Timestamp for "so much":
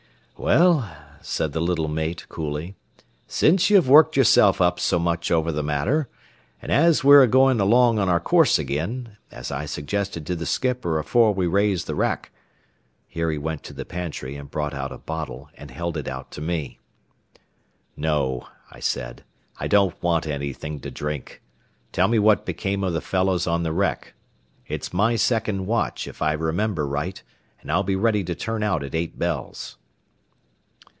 4.79-5.29